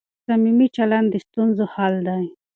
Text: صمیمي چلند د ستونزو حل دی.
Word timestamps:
صمیمي 0.25 0.67
چلند 0.77 1.07
د 1.11 1.15
ستونزو 1.25 1.63
حل 1.73 1.95
دی. 2.07 2.25